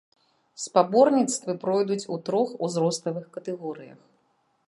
Спаборніцтвы 0.61 1.55
пройдуць 1.65 2.07
у 2.15 2.17
трох 2.29 2.57
узроставых 2.67 3.25
катэгорыях. 3.39 3.99